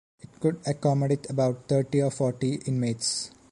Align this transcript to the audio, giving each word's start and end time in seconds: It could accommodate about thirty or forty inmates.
It 0.19 0.29
could 0.39 0.59
accommodate 0.65 1.29
about 1.29 1.67
thirty 1.67 2.01
or 2.01 2.09
forty 2.09 2.55
inmates. 2.65 3.29